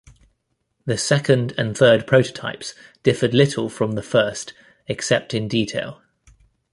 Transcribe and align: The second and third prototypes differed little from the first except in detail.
The 0.87 0.97
second 0.97 1.53
and 1.59 1.77
third 1.77 2.07
prototypes 2.07 2.73
differed 3.03 3.35
little 3.35 3.69
from 3.69 3.91
the 3.91 4.01
first 4.01 4.53
except 4.87 5.31
in 5.35 5.47
detail. 5.47 6.01